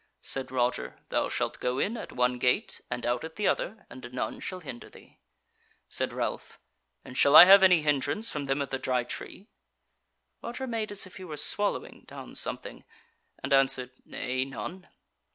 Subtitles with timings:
[0.23, 4.11] Said Roger: "Thou shalt go in at one gate and out at the other, and
[4.11, 5.19] none shall hinder thee."
[5.89, 6.57] Said Ralph:
[7.05, 9.45] "And shall I have any hindrance from them of the Dry Tree?"
[10.41, 12.83] Roger made as if he were swallowing down something,
[13.43, 14.87] and answered: "Nay, none."